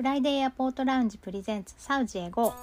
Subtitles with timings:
[0.00, 2.54] フライデーエアポートラウンジプレゼンツサウジへ GO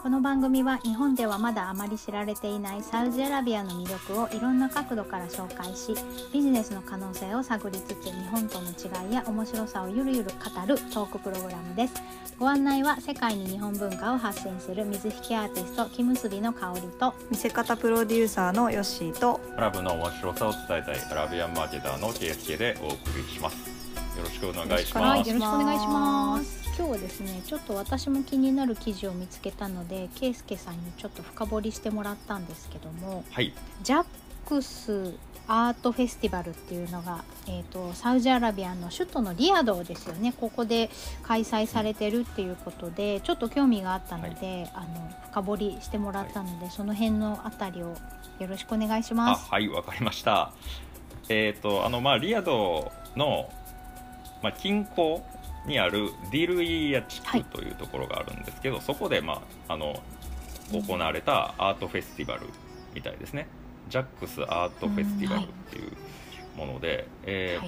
[0.00, 5.92] この番組は日本ではまだあまり知られていないサウジアラビアの魅力をいろんな角度から紹介し
[6.32, 11.94] ビジネスの可能性を探りつつ日本との違いや面白さをゆるゆる語るトークプログラムです。
[12.38, 23.81] ご案内は世界に日本文化を発信する水引アーティスト木結びの香りと見せ方プロデューサーのヨッシーとアラブの面白さを伝えたいアラビアンマーケターの KSK でお送りします
[24.16, 25.28] よろしくお願いします。
[25.28, 26.62] よろしくお願いします。
[26.76, 33.52] 今日はですねちょっと私も気になる記事を見つけたのでケイスケさんにちょっと深掘りしてもらったんですけども、はい、
[33.82, 34.04] ジャッ
[34.46, 35.14] クス
[35.48, 40.32] アートフェスティバルっていうのが、えーと、サウジアラビアの首都のリヤドですよね。
[40.32, 40.88] ここで
[41.22, 47.88] 開催されてるっていうことでちょっと興味があったので、はい、あの深掘りしてもらったので、はい、その辺のあたりを
[48.38, 49.50] よろしくお願いします。
[49.50, 50.52] はいわかりました。
[51.28, 53.50] えっ、ー、とあのまあリヤドの
[54.42, 55.22] まあ、近郊
[55.66, 60.02] にあるディルイヤ地区というところがあるんですけど、はい、そこで、まあ、あの
[60.72, 62.46] 行われたアートフェスティバル
[62.94, 63.46] みたいですね、
[63.88, 65.92] ジャックスアートフェスティバルっていう
[66.56, 67.58] もので、え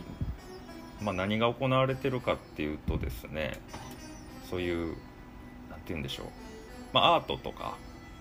[1.01, 3.59] まあ、何が行われてるかっていうとですね
[4.51, 4.97] そういう
[5.70, 6.27] なんて言うんでしょう、
[6.93, 7.77] まあ、アートとか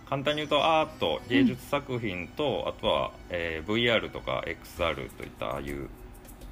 [0.10, 5.90] 簡単に言うとアート芸術作品と、うん、あとは、えー、VR とか XR といったああいう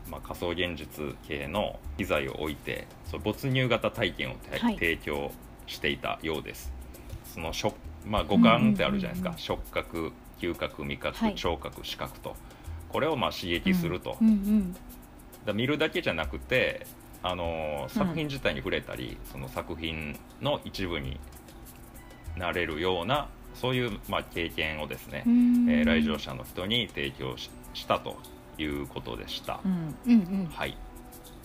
[0.09, 5.31] まあ、仮想現実系の機材を置いてそ没入型体験を、はい、提供
[5.67, 6.71] していたようです。
[7.33, 7.73] そのしょ
[8.05, 12.35] まあ、五感ってあるじゃないですか、触覚嗅覚味覚、聴覚視覚と。
[12.89, 14.75] これをまあ刺激すると、うんうん、
[15.45, 16.85] だ見るだけじゃなくて
[17.23, 21.19] あの作品自体に触れたり、その作品の一部に
[22.35, 27.49] なれるようなそういう、まあ、経験をですね、えー、来場者の人に提供し
[27.88, 28.17] たと
[28.62, 29.59] いうことでした。
[29.66, 30.78] うんうんうん、はい。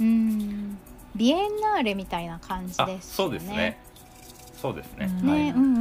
[0.01, 0.79] うん
[1.15, 3.81] ビエンナーレみたいな感じです、ね、そうですね。
[4.55, 5.07] そうですね。
[5.23, 5.81] ね、はい、うんうんうん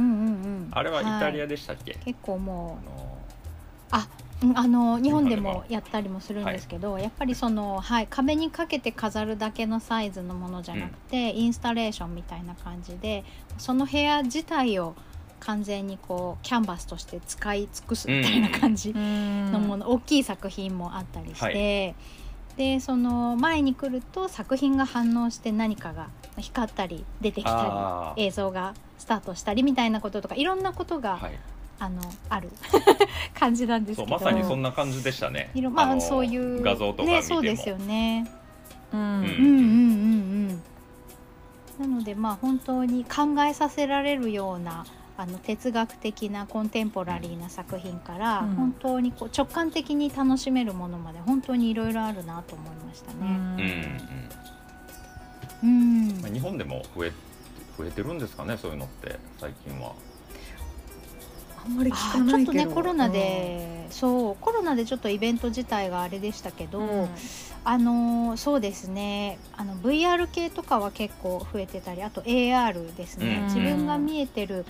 [0.66, 0.68] ん。
[0.70, 1.92] あれはイタリアでしたっけ？
[1.92, 2.88] はい、結構もう
[3.90, 4.08] あ
[4.54, 13.24] あの日本でもやったりもするんですけど、はい、やっぱりその、はい、壁にかけて飾るだけのサイズのものじゃなくて、うん、インスタレーションみたいな感じで
[13.56, 14.94] その部屋自体を
[15.46, 21.94] 完全にこうキャンバスとして使い尽くすみたいな感じのもの、大きい作品もあったりして、はい、
[22.56, 31.38] でその前に来ると作品が反応して何かが光ったり出てきたり映像がスタートしたりみたいなこととかいろんなことが、はい、
[31.78, 32.50] あのある
[33.38, 34.10] 感じなんですけど。
[34.10, 35.52] まさにそんな感じでしたね。
[35.70, 38.28] まあ、そういう画像とかね、そうですよね。
[38.92, 40.62] うん、うんうんうん
[41.78, 41.92] うん。
[41.92, 44.84] なのでまあ本当に考えさせられるような
[45.18, 53.16] あの哲学的なコンテンポラリーな作品から、うん、本当にこう直感的に楽しめるものまで本当にいろいろあるなと思いましたね。
[55.62, 56.20] うん、うん。
[56.20, 57.12] まあ、日本でも増え
[57.78, 59.94] 増えてるんですかねそういうのって最近は。
[61.64, 67.08] あんまり聞かないちょっとねコロナで、そうコロナでちょっとイベント自体があれでしたけど、うん、
[67.64, 69.38] あのそうですね。
[69.56, 74.64] あの VR 系とかは結構増えてたりあと AR ですね、うん、自分が見えてる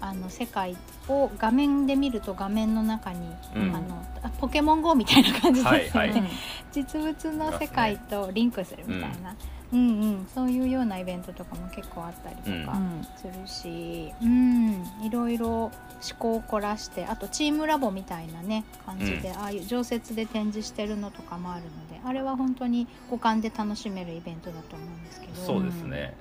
[0.00, 0.76] あの世界
[1.08, 3.20] を画面で見ると画面の中に、
[3.54, 4.04] うん、あの
[4.40, 6.30] ポケモン GO みたいな感じですよね、はいはい、
[6.72, 9.34] 実物の世界とリンクするみたいな、
[9.72, 10.26] うん、うんうん。
[10.34, 12.78] そういうようなイベントとかも結構あったりとか
[13.16, 15.72] するし、うん、うん、いろいろ思
[16.18, 25.34] 考を凝らしてあとチームラボみたいなね感じで、ああいう常設で展示してるのとかもあるのであれは本当に五感で楽しめるイベントだと思うんですけど。
[25.34, 26.14] そうですね、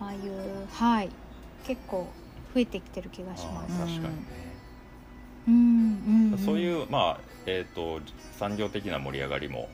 [0.00, 1.10] ああいうはい。
[1.66, 2.06] 結構
[2.54, 3.78] 増えてきてる気がします。
[3.78, 4.44] 確かに
[5.46, 8.00] うん、うん、そういう、まあえーと、
[8.38, 9.68] 産業的な盛り上がりも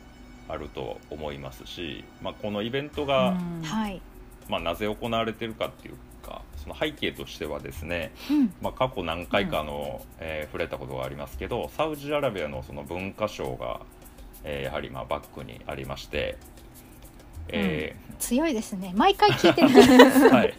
[0.49, 4.03] あると思いますし、まあ、このイベントが、はい。
[4.49, 5.95] まあ、なぜ行われてるかっていう
[6.27, 13.81] かその背景としてはですね、うん、まあ、過去何回かの、うん、えー、触れたことがありますけどサウジアラビアのその文化省が、
[14.43, 16.37] えー、やはりまあバックにありまして、
[17.49, 18.93] えー、うん、強いですね。
[18.97, 19.69] 毎回聞いてる。
[20.31, 20.55] はい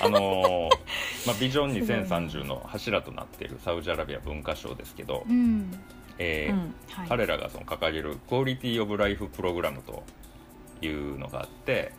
[0.00, 0.70] あのー、
[1.26, 5.70] まあ、ビジョン2030の柱となっているサウジアラビア文化省ですけど、うん、
[6.18, 10.02] えーうんはい、彼らがその掲げるクオリティ・オブ・ライフ・プログラムと
[10.82, 11.92] いうのがあって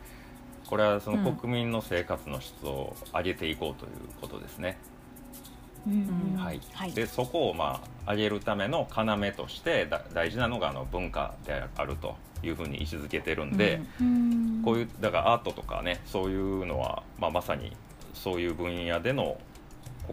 [0.66, 4.78] これはその国民の生活の質を上げていこうということですね。
[5.86, 6.60] うんはい、
[6.92, 17.76] でそこをまあ上げるための要として大事なのがあの文化であるというふうに位置づけてるんで、うん、こういうだからアートとかねそういうのは、まあ、まさに
[18.12, 19.38] そういう分野での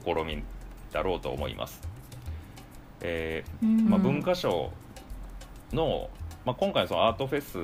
[0.04, 0.44] 試み
[0.92, 1.82] だろうと思います。
[3.02, 4.72] えーまあ、文化省
[5.72, 6.10] の、
[6.46, 7.58] まあ、今回そのアートフェス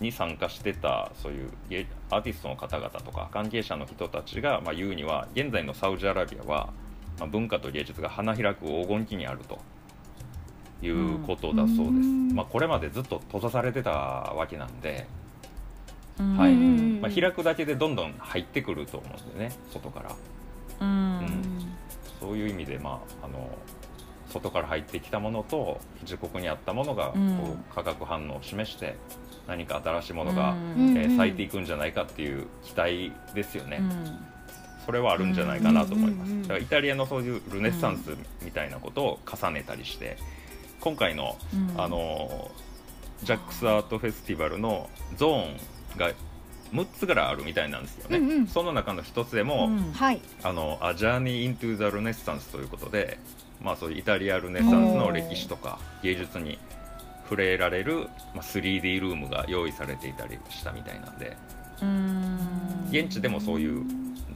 [0.00, 6.72] に参加してたそういう芸アーティストの方々とか関係者の人たちが、まあ、言うには現在のサウジアラビアは、
[7.18, 9.58] まあ、文化と芸術が花開く黄金期にあると。
[10.82, 12.34] いうことだそうです、うん。
[12.34, 15.06] まあ、これまでずっと閉ざされてたわけなんで、
[16.20, 16.36] うん。
[16.36, 20.16] はいうんまあ、開くだけでどんどん入ってくると思うんでね外から。
[20.80, 21.18] うん。
[21.18, 21.30] うん。
[22.20, 23.48] そういう意味で、まあ、あの
[24.32, 27.38] 外から入ってきたものと自国にあったものがこうん。
[27.38, 28.96] う化学反応を示して
[29.46, 34.18] 何か新しいものが、うんえー咲いていくんじゃないかっていう期待ですよね、うん。
[34.84, 40.16] それはあるんじゃないかなと思います、うんだからイタリアのそういうルネッサンスみたいなことを重ねたりして
[40.80, 41.80] 今回のうん。
[41.80, 42.50] あの
[43.22, 45.56] ジャックスアートフェスティバルのゾーン
[45.96, 46.12] が
[46.72, 48.46] 6つぐらいあるみたいなんですよね、うんうん。
[48.46, 49.92] その中の一つでも、うん。
[49.92, 50.20] はい。
[50.42, 53.18] あの「A Journey into the Renaissance」ということで、
[53.62, 56.58] まあ、そういうイタリアルネッサンスの歴史とか芸術に
[57.24, 61.36] 触れられる、まあ、3D ルームが用意されていたりしたみたいなんで。
[61.82, 62.38] うん。
[62.90, 63.84] 現地でもそういう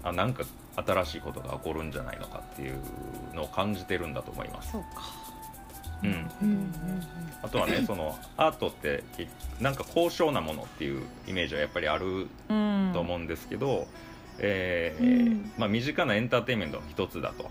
[0.02, 0.44] あなんか
[0.76, 2.78] 新しいことが起こるんじゃないのかっていう
[3.34, 4.72] のを感じてるんだと思います。
[4.72, 5.19] そうか
[6.02, 6.16] うん、うん
[6.48, 6.72] うん
[7.42, 9.02] あとはねそのアートって
[9.60, 13.86] なんか高尚なものっていうイメージはやっぱりあるうんと思うんですけど、
[14.38, 15.52] えーうん。
[15.56, 17.50] まあ、身近なエンターテインメントの一つだと。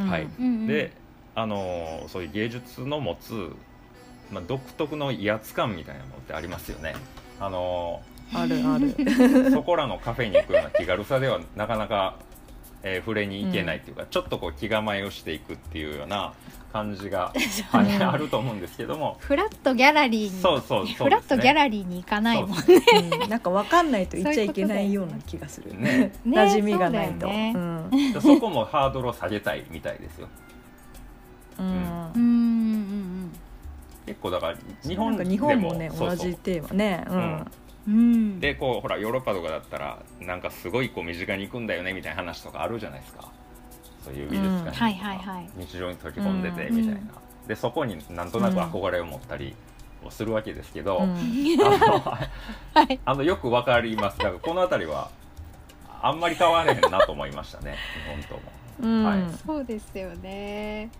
[0.00, 0.22] はい。
[0.22, 0.66] うんうん。
[0.66, 0.92] で、
[1.34, 3.50] あのーそういう芸術の持つ、
[4.30, 6.94] まあ、独特の威圧感みたいなものってありますよね。
[7.40, 8.00] あの
[8.32, 8.94] あるある。
[8.94, 12.16] ー そこらのカフェに行くような気軽さではなかなか、
[12.82, 16.32] えー触れに行けないっていうか、ちょっとこう気構えをしていくっていうような
[16.72, 17.32] 感じが、
[17.70, 19.16] はいうんあると思うんですけども。
[19.20, 20.94] フラットギャラリーにそうそうね。
[20.94, 22.76] フラットギャラリーに行かないもんそう
[23.22, 23.28] うん。
[23.28, 25.72] なんかわかんないと言っちゃいけないような気がする。
[25.78, 26.12] ね。
[26.24, 26.36] ね。
[26.36, 27.12] 馴染みがないと。
[27.12, 27.52] そうだよね。
[27.90, 28.12] うん。
[28.12, 30.28] でそこもハードルを下げたいみたいですよ
[31.58, 31.66] うん。
[31.66, 31.74] うん。
[31.74, 33.32] うんうん
[34.06, 36.16] 結構だから日日本でも本日本もねそうそう。
[36.16, 37.04] 同じテーマね。
[37.08, 37.16] うん。
[37.16, 37.46] うん。
[37.86, 38.40] うん。
[38.40, 43.28] でこうほらヨーロッパとかだったらなんかすごいこう身近に行くんだよねみたいな話とかあるじゃないですか
[44.04, 45.50] そういう美術館にとか、はいはいはい。
[45.56, 46.76] 日常に溶け込んでてうん。
[46.76, 47.00] みたいな、
[47.46, 49.54] でそこになんとなく憧れを持ったり
[50.04, 51.16] をするわけですけど、うん。
[51.16, 52.00] あの
[52.74, 53.00] はい。
[53.04, 54.18] あのよくわかります。
[54.18, 55.10] だからこの辺りは
[56.02, 57.76] あんまり変われへんなと思いましたね
[58.06, 58.40] 日本とも。
[58.82, 59.04] うん。
[59.04, 59.20] はい。
[59.46, 60.90] そうですよね。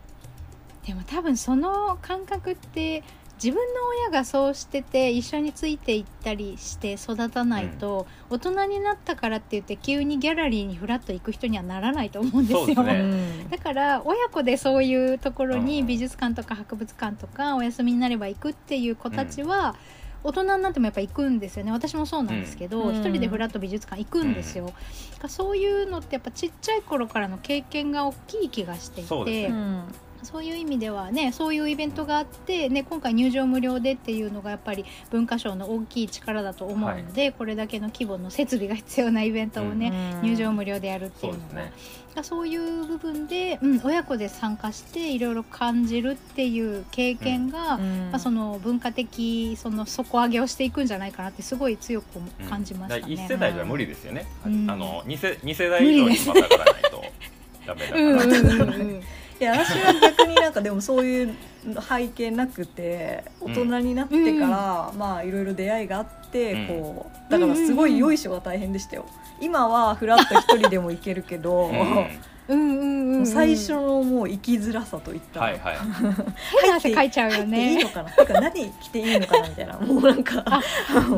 [0.86, 3.02] でも多分その感覚って
[3.42, 12.82] 自分の親がそうしてて一緒についていったりして育たないと、大人になったからって言って急にギャラリーにフラッと行く人にはならないと思うんですよ。
[12.82, 13.00] ね。
[13.00, 13.48] うん。
[13.48, 15.64] だから親子でそういうところうん。
[15.64, 19.74] に美術館とか博物館とかお休みになれば行くっていう子たちは、
[20.22, 21.72] 大人になってもやっぱ行くんですよね。
[21.72, 22.94] 私もそうなんですけど、うん。
[22.94, 24.78] 一人でフラット美術館行くんですよ、だか
[25.22, 29.58] らそういうのってやっぱちっちゃい頃からの経験が大きい気がしていてそうですね。
[29.58, 29.82] うん
[30.22, 42.22] そういう意味ではねそういうイベントがあって、ね、今回入場無料でっていうのがやっぱり文化省の大きい力だと思うので、これだけの規模の設備が必要なイベントをね、うん入場無料でやるっていうのがそうですね。
[42.22, 52.06] そういう部分で、うん、親子で参加していろいろ感じるっていう経験が、うんまあ、その文化的その底上げをしていくんじゃないかなってすごい強く
[52.48, 53.26] 感じましたね。
[53.28, 54.70] 世代じゃ無理ですよね、うん。
[54.70, 57.04] あの二世二世代以上にまたがらないと
[57.66, 58.20] ダメだから、うん。
[58.20, 59.02] うんうんうん。
[59.40, 59.89] いや私は
[60.80, 61.34] もそういう
[61.88, 66.66] 背景なくて大人になってから、まあいろいろ出会いがあって、うん。
[66.66, 69.06] こうだからすごいよいしょが大変でしたよ。
[69.40, 72.06] 今はフラッと一人でも行けるけど、うん。
[72.48, 75.76] うんうんうん最初のもう生きづらさといったら、はいはい。
[76.62, 77.90] 変な汗かいちゃうよ入っていいねの。
[77.90, 78.10] かな？
[78.10, 79.48] てか何着ていいのかな？
[79.48, 79.78] みたいな。
[79.78, 80.62] もうなんか。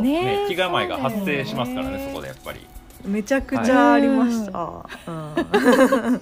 [0.02, 2.66] ねね、気構えが発生しますからねそこでやっぱり。
[3.04, 4.58] めちゃくちゃありました、
[5.06, 5.34] うん。
[5.34, 5.34] わ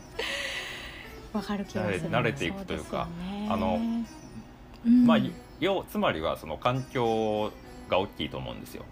[1.38, 2.10] かる気がする。
[2.10, 3.08] 慣れていくというか
[3.49, 3.80] あの、
[4.84, 5.06] うん。
[5.06, 5.18] まあ
[5.60, 7.52] 要つまりはその環境
[7.88, 8.84] が大きいと思うんですよ。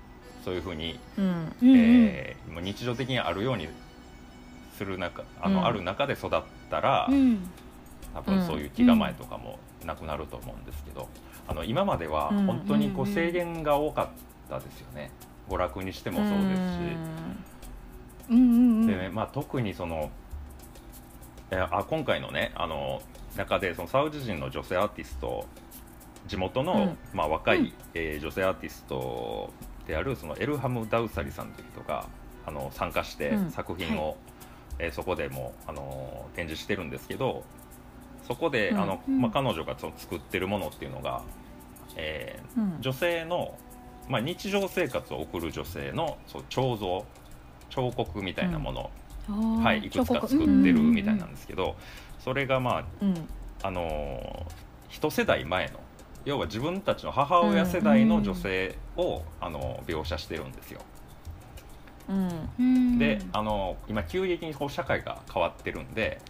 [0.44, 1.52] そういうふうに、うん。
[1.62, 3.68] えーもう日常的にあるように
[4.76, 5.66] する中あの、うん。
[5.66, 6.30] ある中で育っ
[6.70, 7.40] たら、うん。
[8.14, 11.08] 多分そういう気構えとかもなくなると思うんですけど、
[11.46, 14.08] あの今まではうん本当にこううん制限が多かっ
[14.48, 15.10] たですよね。
[15.48, 16.78] 娯楽にしてもそうですし。
[18.30, 20.10] でねまあ、特にその
[21.50, 23.00] えあ今回のねあの
[23.36, 25.46] 中でそのサウジ人の女性アーティスト
[26.26, 26.98] 地元の、うん。
[27.14, 27.72] まあ、若い、うん。
[27.94, 29.50] えー女性アーティスト
[29.86, 32.06] であるそのエルハム・ダウサリさんという人が
[32.44, 33.50] あの参加してうん。
[33.50, 34.16] 作品を、
[34.78, 37.44] えーそこでもあの展示してるんですけど
[38.26, 38.80] そこで、うん。
[38.80, 39.20] あのうん。
[39.20, 41.22] まあ、彼女がその作ってるものっていうのが、
[41.96, 42.40] え
[42.80, 43.56] 女性の、
[44.08, 47.04] まあ、日常生活を送る女性のそう彫像
[47.70, 48.90] 彫刻みたいなもの、
[49.28, 51.76] ははい、いくつか作ってるみたいなんですけど、
[52.18, 53.14] それがまあ、うん。
[53.62, 55.80] あのー一世代前の
[56.24, 60.80] 要は自分たちの母親世代の女性を、あの描写してるんですよ。
[62.08, 62.48] うん。
[62.58, 62.98] うん。
[62.98, 66.20] であの今急激にこう社会が変わってるんで、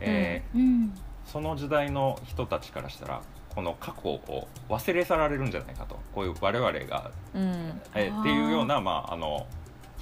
[0.00, 0.94] えーうん。
[1.24, 3.22] その時代の人たちからしたら
[3.54, 7.80] この過去を忘れ去られるんじゃないかとこういう我々が、うん。
[7.94, 9.46] えあーっていうような、まあ、あの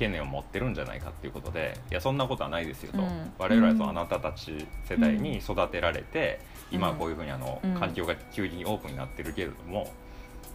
[0.02, 3.32] 懸念を持ってるんじゃないかっていうことでいやそんなことはないですよと、うん。
[3.38, 6.40] 我々はそのあなたたち世代に育てられて、
[6.70, 6.76] うん。
[6.76, 7.74] 今はこういうふうにあの、うん。
[7.74, 9.92] 環境が急激にオープンになってるけれども、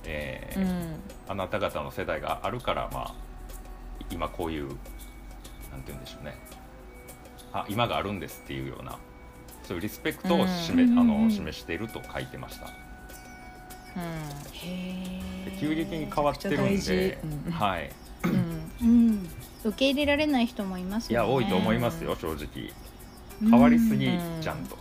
[0.03, 0.95] えーうん。
[1.29, 3.15] あなた方の世代があるから、まあ、
[4.11, 4.77] 今こういうなんて
[5.87, 6.37] 言うんでしょうね。
[7.53, 8.97] あ今があるんですっていうような
[9.63, 10.79] そういうリスペクトを示,、あうん。
[10.79, 11.23] うんうん。
[11.25, 12.67] の示していると書いてました。
[14.53, 15.09] へ
[15.45, 17.17] えで急激に変わってるんで
[17.51, 17.89] はい、
[18.81, 18.89] うん。
[18.89, 19.29] うん
[19.65, 21.27] 受け入れられない人もいますよね。
[21.27, 22.71] いや多いと思いますよ正直。
[23.41, 23.51] うん。
[23.51, 24.77] 変わりすぎじゃんと、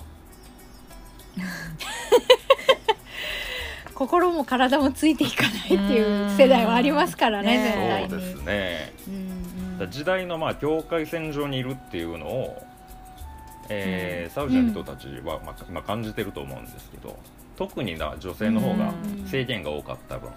[3.95, 7.63] 心も体もついていかないっていう世代はありますからねうん。
[7.63, 8.11] 絶対に。
[8.11, 8.93] そうですね。
[9.09, 9.73] うんうん。
[9.73, 12.63] だから時代のまあ境界線上にいるっていうのを、
[13.69, 17.17] えーサウジの人たちはまあ今感じてると思うんですけど
[17.57, 19.27] 特にな女性の方がうん。
[19.27, 20.31] 制限が多かった分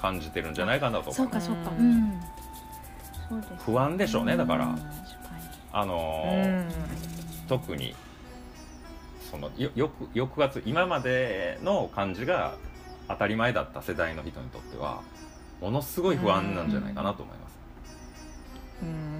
[0.00, 1.70] 感じてるんじゃないかなと思いますそうかそうか。
[1.78, 2.20] ううん
[3.64, 4.76] 不安でしょうねだから。
[5.72, 6.64] あのー
[7.48, 7.96] 特に
[9.28, 12.54] そのよ抑圧今までの感じが
[13.08, 15.02] 当たり前だった世代の人にとっては
[15.60, 17.58] ものすごい不安なんじゃないかなと思います、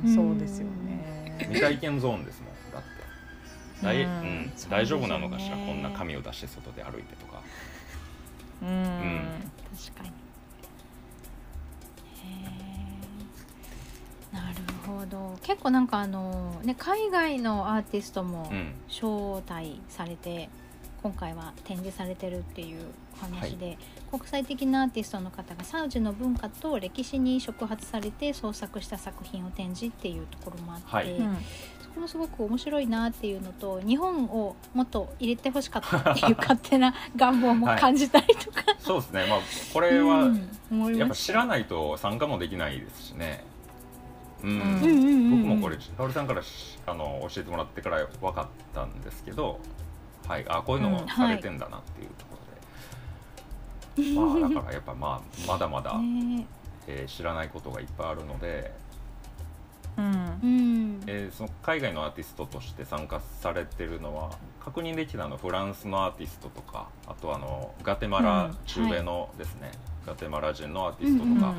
[0.04, 0.14] うん。
[0.14, 1.38] そうですよね。
[1.40, 2.72] 未体験ゾーンですもん。
[2.72, 2.88] だって。
[3.82, 4.52] 大,、ううん。
[4.70, 7.42] 大丈夫なのかしら、こんな髪を出して外で歩いてとか。
[8.62, 9.28] うん。
[9.76, 10.12] 確かに
[14.32, 14.56] なる
[14.86, 15.36] ほど。
[15.42, 20.48] 結構なんかあのね海外のアーティストもうん招待されて
[21.02, 22.82] 今回は展示されてるっていう
[23.14, 23.78] お話で、
[24.10, 31.12] 国際的なアーティストの方がサウジの文化と歴史に触発されて創作した作品を展示っていうところもあって、はい。
[31.12, 31.36] うん。
[31.82, 39.26] そこもすごく面白いなっていうのと日本をもっと入れてほしかったっていう勝手な願望も感じたりとか、そうですね。
[39.26, 39.38] まあ
[39.72, 40.30] これは
[40.96, 43.42] やっぱ知らないと参加もできないですしね
[44.42, 49.60] 僕もこれ香織さんからしあの教えてもらってから分かったんですけど、
[50.26, 50.94] はい、あこういうのうん。
[50.94, 52.36] もされてんだなっていうとこ
[53.96, 56.46] ろで、まあ だからやっぱまあまだまだ、ね。
[56.86, 58.72] えー知らないことがいっぱいあるので、
[59.96, 60.04] うん。
[60.42, 61.00] うん。
[61.06, 64.30] えーその海外のアーティストとして参加されてるのは
[64.64, 68.56] 確認できたのはフランスのアーティストとかあとあのガテマラうん。
[68.64, 69.70] 中米のですね、
[70.06, 71.54] ガテマラ人のアーティストとか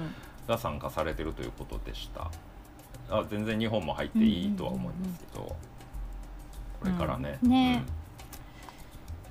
[0.48, 2.32] が参加されてるということでした。
[3.12, 7.38] あ全然日本も入っていいとは思いますけど、これからね。
[7.44, 7.50] うん。
[7.50, 7.84] ね。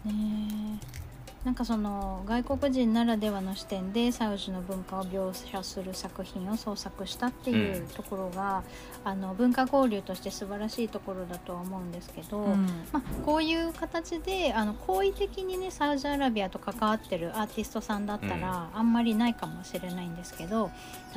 [0.05, 1.00] ねえ
[1.45, 8.63] なんかその外国人ならではの視点でサウジの文化を描写する作品を創作したっていうところが、
[9.05, 12.67] あの文化交流として素晴らしいところだとは思うんですけど、うん。
[12.93, 20.71] まあ、こういう形であの好意的にねサウジアラビアと関わってるアーティストさんだったら、あんまりないかもしれないんですけど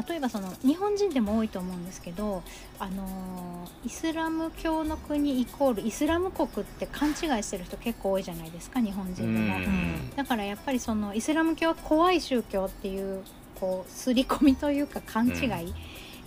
[0.08, 2.44] 例えばその日本人でも多いと思うんですけど、
[2.80, 3.44] あのー
[3.86, 9.58] イスラム教の国イコールイスラム国って勘違いしてる人結構多いじゃないですか日本人でうも。
[9.58, 13.24] んだからやっぱりそのイスラム教は怖い宗教っていう
[13.60, 15.74] こう刷り込みというか勘違い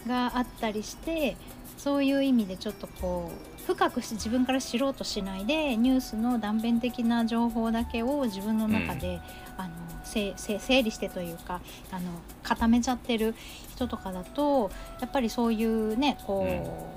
[0.09, 1.37] があったりして、
[1.77, 9.21] そういう意味でちょっとこう深くし自分から知ろうとしないでニュースの断片的な情報だけを自分の中で、
[9.57, 9.75] あの
[10.05, 12.11] せせ整理してというかあの
[12.43, 13.35] 固めちゃってる
[13.71, 16.97] 人とかだとやっぱりそういうねこう、うん。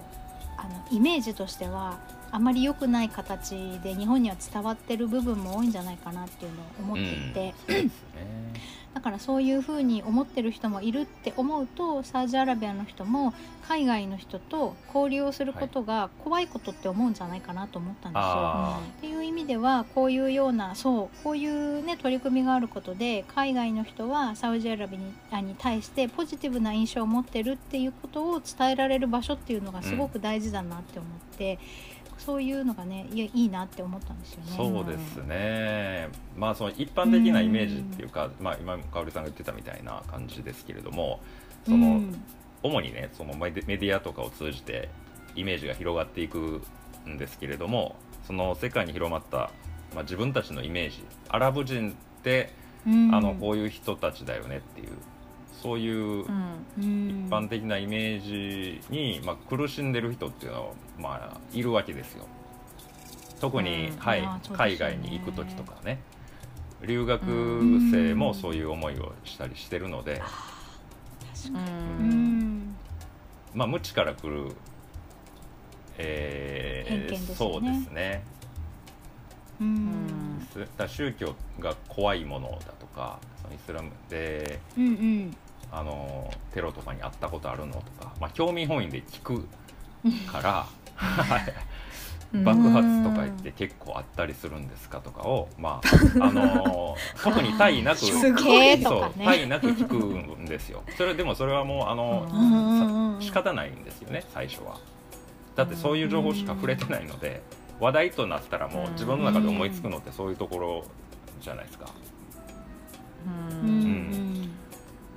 [0.62, 2.00] あのイメージとしては
[2.32, 8.80] あまり良くない形で日本には伝わってる部分も多いんじゃないかなっていうのを思っていて、そうですね。
[8.94, 13.36] だからそういうふうに思ってる人もいるって思うとサウジアラビアの人も
[13.68, 18.24] 海外の人と交流をすることが怖いことって思うんじゃないかなと思ったんですよ。
[18.26, 24.98] あっていう意味ではこういうようなそうこういうね取り組みがあることで海外の人はサウジアラビ
[25.32, 31.60] アに対してポジティブな印象を持ってるっていうことを伝えられる場所っていうのがすごく大事だなって思って、
[32.20, 34.52] そういうのがねいやいいなって思ったんですよね。
[34.56, 41.22] そうですね、まあその一般的なイメージっていうか、まあ、今香織さんが言ってたみたいな感じですけれども
[41.66, 42.24] その、うん
[42.62, 44.90] 主にねそのメデメディアとかを通じて
[45.34, 46.62] イメージが広がっていく
[47.08, 47.96] んですけれども
[48.28, 49.52] その世界に広まった、
[49.96, 52.54] まあ、自分たちのイメージアラブ人って、
[52.86, 53.16] うん。
[53.16, 54.90] あのこういう人たちだよねっていう
[55.62, 56.28] そういう一
[57.30, 62.26] 般的なイメージに、まあ、苦しんでる人っていうのは、まあ、いるわけですよ。
[63.42, 63.98] 特に、うん。
[63.98, 64.28] はいね。
[64.54, 66.02] 海外に行く時とかね。
[66.86, 67.22] 留学
[67.92, 70.22] 生もそういう思いをしたりしてるので、
[73.54, 74.52] まあ無知から来る、
[75.98, 78.24] えー偏見ですそうですね。
[79.60, 80.48] ううん。
[80.78, 85.38] だ宗教が怖いものだとかそのイスラムでうんうん
[85.72, 89.48] あのテロとかにあったことあるのとか、まあ、興味本位で聞く
[90.32, 90.68] から
[92.34, 92.44] うん。
[92.44, 100.84] 爆発とか言って結構あったりするんですかとかを、まああの 特に大なくすごい処刑とそうかね大なく聞くんですよ。
[100.96, 104.78] それでもそれはもうあの、仕方ないんですよね最初は。
[105.56, 107.42] だってそういう情報しか触れてないので
[107.80, 110.84] 話題となったらもう自分の中で思いつくのってそういうところ
[111.42, 111.86] じゃないですか。
[113.26, 113.70] ううん。
[113.72, 114.52] ん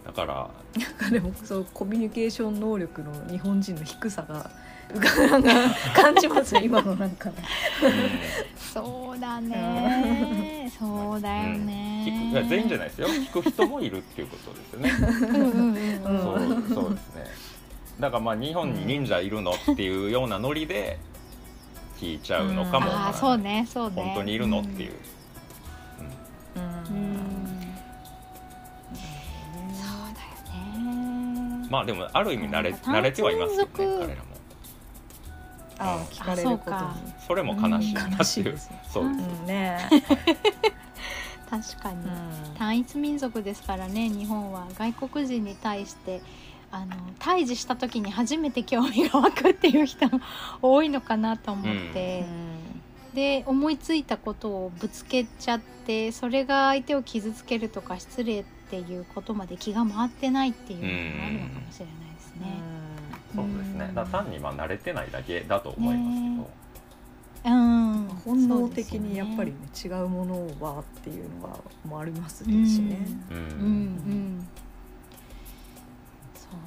[0.05, 0.51] だから。
[0.81, 4.51] なんかでもそうコミュニケーション能力の日本人の低さが
[5.95, 7.31] 感じますね今のなんか。
[7.31, 7.37] ね
[8.57, 10.73] そうだね。
[10.79, 11.67] そうだようん。
[11.67, 13.09] ね聞く全員じゃないですよ。
[13.09, 14.91] 聞く人もいるっていうことですよね。
[15.29, 16.69] うんうんうんうん。
[16.69, 17.25] そうそうですね。
[18.01, 20.99] だからまあ日本に忍者いるのっていうようなノリで
[21.99, 22.95] 聞いちゃうのかもわからない。
[22.95, 24.03] ああそうねそうね。
[24.03, 24.97] 本当にいるのっていう、うん
[31.73, 34.07] まあでもある意味慣れ慣れてはいますよね彼らも。
[35.79, 37.13] ああ聞かれることあそうかに。
[37.27, 37.95] それも悲しい。
[37.95, 39.29] な悲っていうしいですねそうです。
[39.41, 39.79] うんね。
[41.49, 42.55] 確かに、うん。
[42.59, 46.21] 単一民族ですからね日本は外国人に対して
[46.71, 50.21] あの対峙した時に初めて興味が湧くっていう人も
[50.61, 51.65] 多いのかなと思っ
[51.95, 52.25] て、
[53.15, 62.47] で思いついたことをぶつけちゃってそれが相手を傷つけるとか失礼っていうことまで気が回ってないっていうのがあるのかもしれないですね。
[63.35, 63.91] そうですね。
[63.95, 66.21] だ単にまあ慣れてないだけだと思います
[67.45, 73.07] けど、うん、本能的にやっぱり、ね、違うものはっていうのがもありますしね。
[73.31, 73.37] うん。
[73.37, 74.49] うん。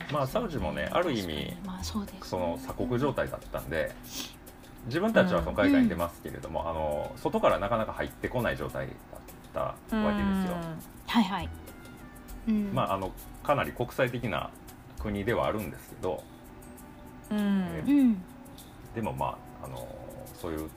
[0.09, 2.19] うまあサウジもねある意味まあそうですね。
[2.23, 3.91] その鎖国状態だったんで
[4.87, 8.87] 自分たちはその海外に出ますけれども、あの外からなかなか入ってこない状態
[9.53, 10.57] だったわけですよ。
[11.07, 11.49] はいはい、
[12.47, 13.11] うん、まああの
[13.43, 14.49] かなり国際的な
[14.99, 16.23] 国ではあるんですけど
[17.31, 17.39] うん。
[17.39, 18.23] うん。
[18.93, 19.87] でもまああの
[20.33, 20.69] そういう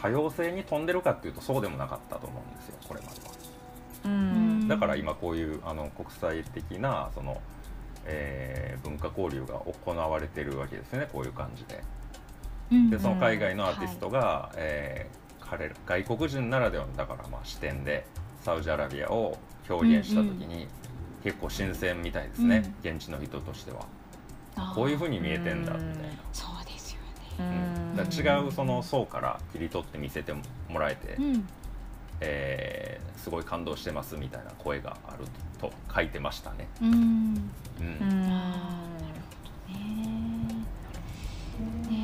[0.00, 3.26] 多様性に富んでるかっていうとそうでもなかったと思うんですよこれまでは。
[4.04, 4.68] うん。
[4.68, 7.40] だから今こういうあの国際的なその、
[8.06, 11.82] えー文化交流が行われてるわけですねこういう感じで。
[12.72, 12.90] うん。
[12.90, 18.06] でその海外のアーティストが、えー彼ら外国人ならではのだからまあ視点で
[18.44, 20.66] サウジアラビアを表現した時に、
[21.22, 23.86] 結構新鮮みたいですね、現地の人としては。
[24.74, 26.08] こういうふうに見えてんだみたいな。
[26.32, 27.00] そうですよ
[27.38, 27.96] うね、うん。
[27.96, 30.34] だ違うその層から切り取って見せて
[30.68, 31.48] もらえて、うん、
[32.20, 35.24] えーすごい感動してますみたいな声がある
[35.60, 36.66] と書いてましたね。
[36.82, 37.52] うん。
[37.80, 39.11] うん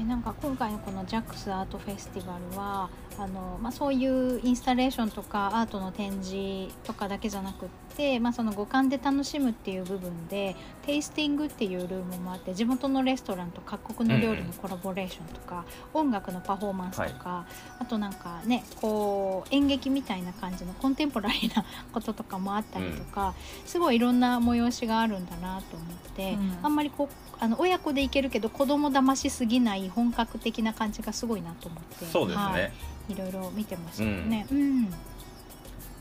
[0.09, 17.47] なんか今回のこの JAX アートフェスティバルはあの、まあ、そういうインスタレーションとかアートの展示とかだけじゃなくって、まあ、その五感で楽しむっていう部分でテイスティングっていうルームもあって地元のレストランと各国の料理のコラボレーションとか、音楽のパフォーマンスとか、
[17.79, 23.35] あとなんかねこう演劇みたいな感じのコンテンポラリーなこととかもあったりとか、
[23.67, 26.59] すごいいろんな催しがあるんだなと思って、うん。
[26.63, 32.05] あんまりこうあの親子で行けるけど子供騙しすぎない本格的な感じがすごいなと思って。
[32.07, 32.73] そうですね、はい、
[33.13, 34.47] いろいろ見てましたよね。
[34.51, 34.91] うん。
[34.91, 34.99] だか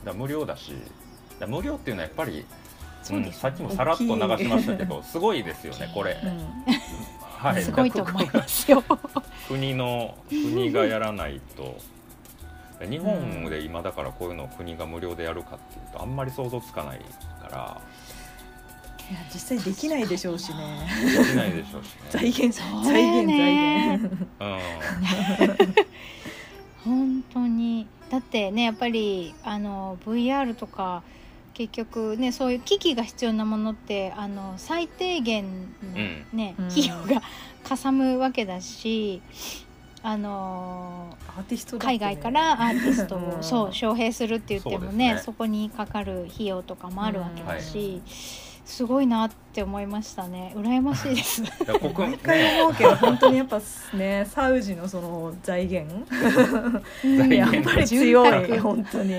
[0.06, 0.74] ら無料だし
[1.40, 2.46] だ無料っていうのはやっぱり
[3.04, 4.18] そうですんさっきもさらっと流し
[4.50, 6.18] ましたけどすごいですよねこれ、
[7.22, 8.84] はい、すごいと思いますよ。
[9.48, 11.78] 国の国がやらないと。
[12.86, 17.00] 日本で今だからこういうのを国が無料でやるかっていうとあんまり想像つかない
[17.42, 17.82] から
[19.10, 20.58] いや実際できないでしょうしね。
[21.06, 22.32] できないでしょうし財ね。
[22.32, 24.28] 源そう財源財ね源。
[26.86, 26.96] うん。
[27.20, 27.88] 本当に。
[28.10, 31.04] だってねやっぱりあの VR とか
[31.54, 35.46] 結局ねそういう機器が必要なものってあの最低限
[35.82, 35.94] の、
[36.34, 36.68] ねうん。
[36.68, 37.22] 費用が
[37.64, 39.22] かさむわけだし
[40.04, 42.00] あのアーティストだってね。
[42.00, 43.44] 海外からアーティストを、うん。
[43.44, 45.22] そう招聘するって言ってもねね。
[45.24, 48.08] そこにかかる費用とかもあるわけだし、う
[48.44, 50.54] んすごいなって思いましたね。
[50.56, 51.42] 羨ましいです。
[51.42, 53.62] だから国毎回思うけど本当にやっぱ
[53.94, 55.96] ね サウジのその財源。
[57.34, 59.14] やっぱり強潤沢い本当に。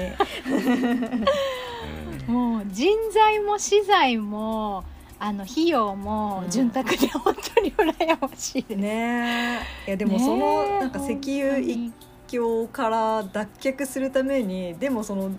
[2.29, 2.35] うん。
[2.35, 4.85] もう人材も資材も
[5.19, 6.51] あの費用もうん。
[6.51, 8.79] 潤沢で本当に羨ましいです。
[8.79, 9.89] ねえ。
[9.89, 11.91] いやでもそのなんか石油一
[12.29, 15.31] 強から脱却するためにでもその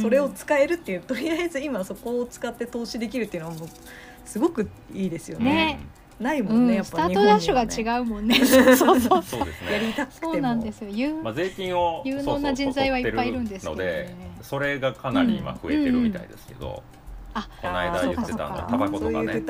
[0.00, 3.68] それを使えるっていう、とりあえず今そこを使って投資できるっていうのはもう
[4.24, 5.44] すごくいいですよね。
[5.44, 5.80] ね。
[6.20, 6.64] ないもうん。
[6.64, 8.44] ん、ね、やっスタートダッシュが違うもんね。
[8.44, 9.20] そうそうう。
[9.20, 10.32] んそうやりねたくても。
[10.32, 16.82] そうなんですよまあ、税金を有能な人材はいっぱいいるんですのでそれがかなり今増えてるみたいですけど、
[17.34, 18.26] あこの間言ってたのあーそうか。
[18.26, 19.42] そうかタバコとかね。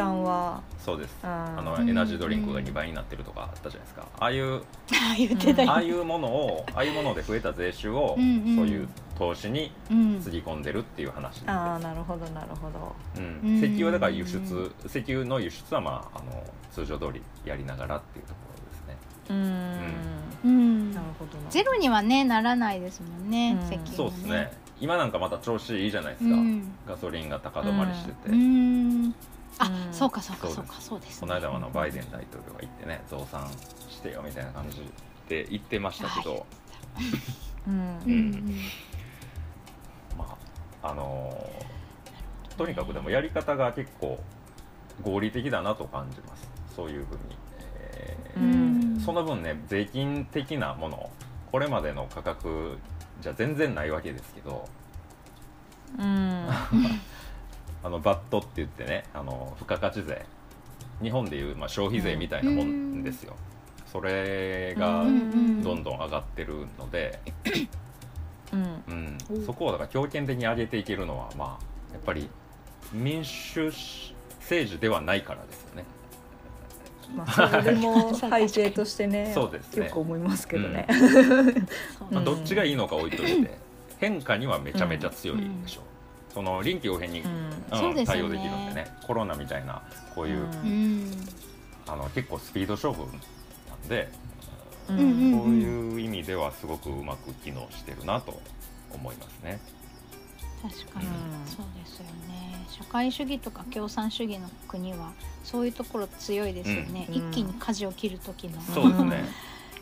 [0.79, 1.17] そうです。
[1.23, 4.07] ああのうんエナジードリンクが2倍になってるとかあったじゃないですか。
[4.19, 4.63] ああいう
[5.69, 8.57] ああいうものをああいうもので増えた税収をうんうん。
[8.57, 10.21] そういう投資にうん。
[10.21, 12.95] つぎ込んでるっていう話です、ああなるほどなるほど。
[13.17, 13.41] うん。
[13.43, 13.57] うん。
[13.59, 18.97] 石油はだから輸出石油の輸出はまああの通常通りやりながらっていうところですね。
[19.31, 19.33] う
[20.49, 20.51] ん。
[20.51, 20.95] うん。
[20.95, 23.67] なるほどなゼロにはねならないですもんね、うん。
[23.67, 24.53] 石油もそうですね。
[24.81, 26.73] 今なんかまた調子いいじゃないですか、うん。
[26.87, 29.15] ガソリンが高止まりしてて、うん。
[29.59, 29.95] あ、うん。
[29.95, 33.49] そうかそうかそうですそうかそうです、この間はあのバイデン大統領が行ってね増産
[33.89, 34.83] してよみたいな感じ
[35.29, 36.45] で言ってましたけど、
[37.69, 37.81] うんうん。
[38.09, 38.33] うん。
[38.33, 38.94] ま
[40.85, 41.65] ああのー
[42.57, 44.21] とにかくでもやり方が結構
[45.03, 46.49] 合理的だなと感じます。
[46.77, 47.21] そういうふうに、
[47.91, 49.01] えーうん。
[49.01, 51.11] その分ね税金的なもの
[51.51, 52.79] これまでの価格
[53.21, 54.69] じゃ全然ないわけですけど
[55.99, 56.47] うん。
[57.83, 60.25] あのバットって言ってねあの付加価値税。
[61.03, 63.35] 日本でいう、まあ、消費税みたいなもんですよ、
[63.87, 67.69] それがうんどんどん上がってるので、うん
[68.57, 72.29] うん、そこをだから強権的に上げていけるのはまあやっぱり
[72.93, 73.73] 民主
[74.41, 75.85] 政治ではないからですよね。
[77.15, 79.87] まあそれも背景としてね そうですね。
[79.87, 80.87] よく思いますけどね、
[82.11, 82.25] まあ、うん。
[82.25, 83.59] どっちがいいのか置いといて、
[83.99, 88.05] 変化にはめちゃめちゃ強いでしょう、その臨機応変に、うん。
[88.05, 88.87] 対応できるんでね。
[89.07, 89.83] コロナみたいな
[90.15, 90.47] こういう、
[91.87, 94.09] あの結構スピード勝負なんで、
[94.87, 98.41] そういう意味ではすごくうまく機能してるなと
[98.93, 99.59] 思いますね。
[100.63, 101.13] 確かに、うん。
[101.47, 102.65] そうですよね。
[102.71, 107.15] 社会主義とか共産主義の国はそういうところ強いですよね、うん。
[107.15, 109.25] 一気に舵を切る時の、そうですね、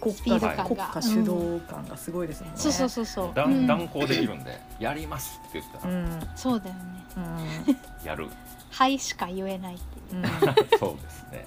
[0.00, 0.64] 国スピード家感が。
[0.64, 3.66] 国家主導感がすごいですもんね、そうそうそうそう、だうん。
[3.66, 6.20] 断行できるんで、やりますって言ったら、うん。
[6.36, 6.82] そうだよね。
[7.16, 7.20] う
[8.04, 8.06] ん。
[8.06, 8.28] やる。
[8.70, 10.22] はいしか言えないっていう。
[10.22, 10.28] うん。
[10.78, 11.44] そうですね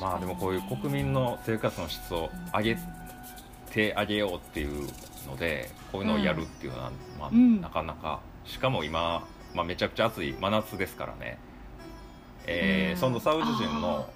[0.00, 2.78] まあでもこういう国民の生活の質を上げ
[3.70, 4.88] てあげようっていう
[5.26, 7.60] のでこういうのをやるっていうのは、まあ、うん。
[7.60, 11.38] なかなかしかも今、まあ、めちゃくちゃ暑い真夏ですからね、
[12.46, 13.00] えーうん。
[13.00, 14.08] そのサウジ人の、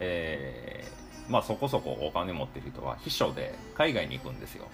[0.00, 4.66] えーまあ、そこそこお金持ってる人は秘書で海外に行くんですよ。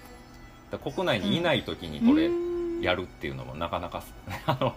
[0.83, 2.81] 国内にいない時にこれうん。
[2.81, 4.03] やるっていうのもなかなか
[4.45, 4.73] あの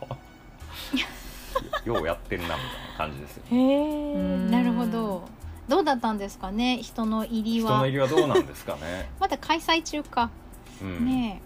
[1.84, 2.60] ようやってるなみたい
[2.92, 3.42] な感じですよ。
[3.50, 4.50] へえうん。
[4.50, 5.22] なるほど。
[5.68, 6.78] どうだったんですかね？
[6.82, 7.70] 人の入りは。
[7.70, 10.30] 人の入りはどうなんですかね、 まだ開催中か、
[10.82, 11.06] うん。
[11.06, 11.40] ね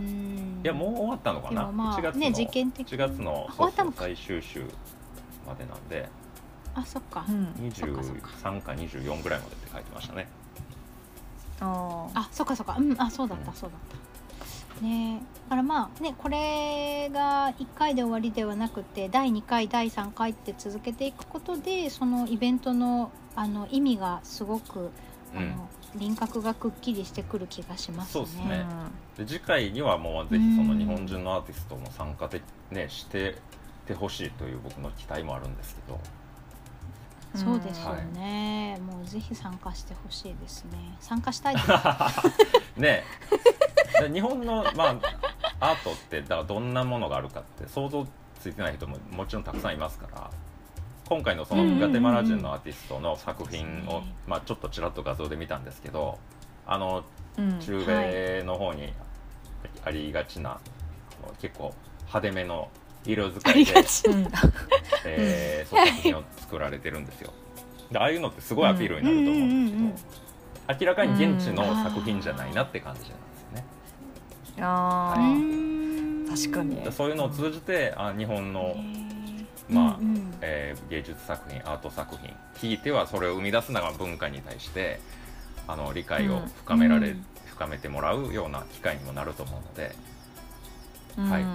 [0.00, 0.02] え。
[0.02, 0.60] うん。
[0.64, 4.04] いやもう終わったのかな、まあ1月の、ね事件的1月のあ終わったのか。
[4.04, 4.64] 最終週
[5.46, 6.08] までなんで。
[6.74, 7.72] あそっか、うん。
[7.74, 10.28] そっかそっか23か24ぐらいまでって書いてましたね。
[11.60, 12.76] ああそっかそっか。
[12.78, 14.07] うんあそうだったそうだった
[14.80, 15.22] ね。
[15.44, 24.90] だからまあねこれが1回で終わりではなくて第2回第3回って続けていくことでそのイベントのあの意味がすごく
[25.34, 25.54] あの、うん。
[25.96, 28.12] 輪郭がくっきりしてくる気がしますね。
[28.12, 28.66] そうですあね。
[29.16, 33.36] で次回にはもうぜひその日本人のアーティストも参加で、ね、して
[33.86, 35.98] てほしいという僕の期待もあるんですけど
[37.34, 40.96] そうですよね、もうぜひ参加してほしいですね。
[41.00, 41.68] 参加したいです。
[42.80, 43.04] ね。
[44.00, 44.96] で日本の、ま
[45.60, 48.06] あ、アートってだからどんなものがあるかって想像
[48.40, 50.30] ついてない人ももちろんたくさんいますから
[51.08, 56.18] 今回のそのガテマラ人のアーティストの作品をまあ、ちょっとちらっと画像で見たんですけど
[56.66, 57.04] あの
[57.38, 57.58] うん。
[57.60, 58.92] 中米の方に
[59.84, 60.58] ありがちな、
[61.40, 62.68] 結構派手めの
[63.12, 64.28] 色使あいでりがちうん
[65.04, 67.32] えーそういう作品を作られてるんですよ。
[67.90, 73.64] でああいうのってすごいアピールになると思うんですけど、明らかに現地の作品じゃないなって感じなんですよね、
[74.60, 76.24] あうー。
[76.24, 76.28] ん。
[76.28, 76.76] 確かに。
[76.76, 78.76] でそういうのを通じてあ日本の、
[79.70, 80.34] まあうんうん。
[80.42, 85.00] えー芸術作品アート作品聞いてはそれを生み出すのが文化に対して
[85.66, 87.24] あの理解を深められ、うん。
[87.46, 89.96] 深めてもらうような機会にもなると思うので
[91.18, 91.42] はい。
[91.42, 91.46] あ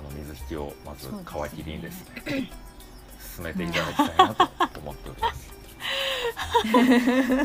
[0.00, 2.50] の水引きをまず皮切りにですね
[3.36, 5.52] 進めていただきたいなと思っております。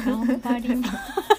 [0.06, 1.37] 頑張ります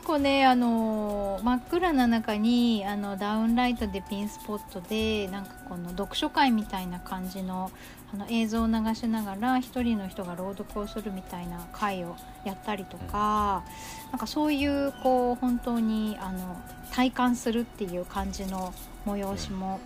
[0.00, 7.70] 結構ねあの真っ暗な中にあのダウンライトでピンスポットでなんかこの読書会みたいな感じの
[8.12, 13.62] あの映像を流しながら一人の人が朗読をするみたいな会をやったりとか、
[14.10, 16.60] なんかそういうこう本当にあの
[16.90, 18.74] 体感するっていう感じの
[19.06, 19.78] 催しも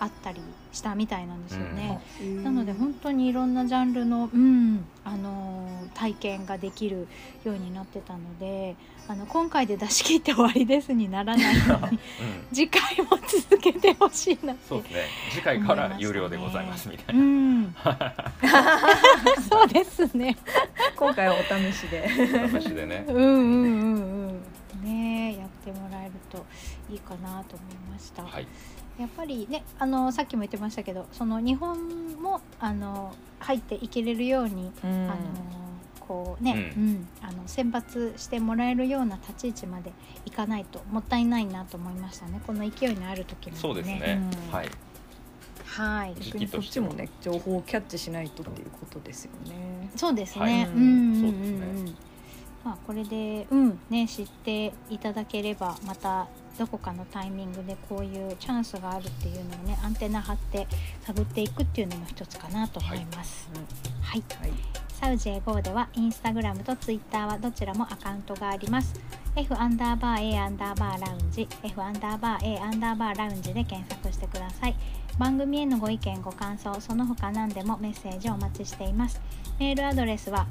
[0.00, 0.40] あったり
[0.72, 2.00] したみたいなんですよね。
[2.42, 7.08] なので本当にいろんなジャンルの、うんあのー体験ができる
[7.44, 8.76] ようになってたので
[9.08, 11.98] あの今回で出し切って終わりですにならないようにうん。
[12.52, 15.00] 次回も続けてほしいなってそうですね。
[15.30, 17.74] 次回から有料でございますみたいうな、ん。
[19.50, 20.36] そうですね。
[20.94, 22.06] 今回はお試しで。
[22.06, 23.04] 話でね。
[23.08, 24.42] うんうんうんうん。
[24.84, 26.44] ねやってもらえると
[26.90, 28.46] いいかなと思いました、はい
[28.98, 34.90] やっぱりねあのさっきも言ってましたけどその日本もあの入っていけれるように、うん。
[35.10, 35.16] あの
[36.00, 37.08] こうね、ううん。
[37.22, 39.92] あの選抜してもらえるような立ち位置まで
[40.24, 42.40] いかないともったいないなと思いましたね。
[42.46, 44.52] この勢いのある時までそうですね、うん。
[44.52, 44.68] はい。
[45.66, 46.14] はい。
[46.14, 49.90] 時逆にこっちもね情報をキャッチしないとっていうことですよね。
[49.96, 50.62] そうですね、はい。
[50.64, 51.20] うんうんうんうん。
[51.20, 51.94] そうですね
[52.68, 56.28] まあこれでうんね知っていただければまた
[56.58, 60.66] どこかのタイミングでこういうチャンスがあるっていうのをねアンテナ張って
[61.00, 63.48] 探っていくっていうのも一つかなと思います。
[64.02, 64.52] はいはい。
[65.00, 69.00] サウジエゴーではインスタグラムとツイッターはどちらもアカウントがあります。
[69.34, 74.74] F アンダーバー A アンダーバーラウンジ F アンダーバー A アンダーバーラウンジで検索してください。
[75.18, 79.20] 番組へのご意見ご感想その他何でもメッセージをお待ちしています。
[79.58, 80.46] メールアドレスは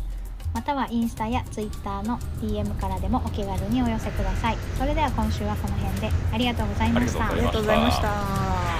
[0.53, 4.57] またはインスタやツイッターの DM からでもお気軽にお寄せください。
[4.77, 8.78] それでは今週はこの辺でありがとうございましたありがとうございましたありがとうございました。